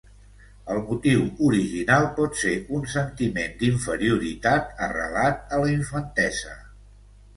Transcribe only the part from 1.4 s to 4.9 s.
original pot ser un sentiment d'inferioritat